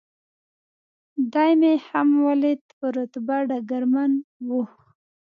دی 1.33 1.51
مې 1.59 1.73
هم 1.87 2.09
ولید، 2.27 2.61
په 2.77 2.85
رتبه 2.95 3.37
ډګرمن 3.49 4.11
و. 4.49 4.49